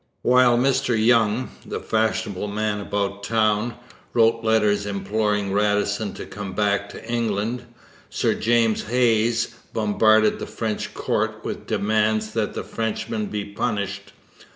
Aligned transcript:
While 0.23 0.57
Mr 0.57 0.97
Young, 0.97 1.51
the 1.63 1.79
fashionable 1.79 2.47
man 2.47 2.79
about 2.79 3.21
town, 3.23 3.75
wrote 4.15 4.43
letters 4.43 4.87
imploring 4.87 5.53
Radisson 5.53 6.15
to 6.15 6.25
come 6.25 6.53
back 6.53 6.89
to 6.89 7.07
England, 7.07 7.65
Sir 8.09 8.33
James 8.33 8.81
Hayes 8.85 9.49
bombarded 9.73 10.39
the 10.39 10.47
French 10.47 10.95
court 10.95 11.45
with 11.45 11.67
demands 11.67 12.33
that 12.33 12.55
the 12.55 12.63
Frenchman 12.63 13.27
be 13.27 13.45
punished. 13.45 14.13